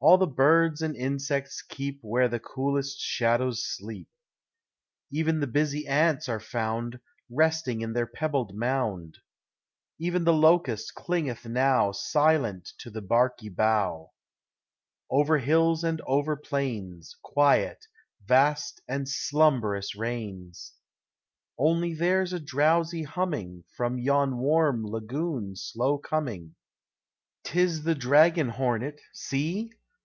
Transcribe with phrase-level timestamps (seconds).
[0.00, 4.06] All the birds and insects keep Where the coolest shadows sleep;
[5.10, 9.18] Even the busy ants are found Resting in their pebbled mound;
[9.98, 14.12] Even the locust clingeth now Silent to the barky bough:
[15.10, 17.24] Over hills and over plains LIGHT: DAY: NIGHT.
[17.24, 17.86] 45 Quiet,
[18.24, 20.74] vast and slumbrous, reigns.
[21.58, 26.54] Only there 's a drowsy humming From yon warm lagoon slow coming:
[27.42, 29.72] >T is the dragon hornet— see